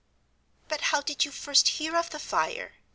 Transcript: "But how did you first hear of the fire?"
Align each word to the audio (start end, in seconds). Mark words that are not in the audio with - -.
"But 0.67 0.81
how 0.81 1.01
did 1.01 1.25
you 1.25 1.31
first 1.31 1.67
hear 1.77 1.95
of 1.95 2.09
the 2.09 2.17
fire?" 2.17 2.73